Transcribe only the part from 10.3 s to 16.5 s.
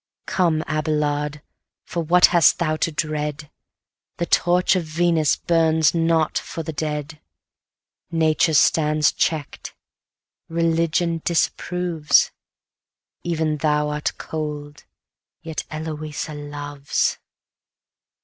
Religion disapproves; Even thou art cold yet Eloisa